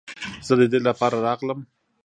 [0.47, 1.59] زه د دې لپاره راغلم.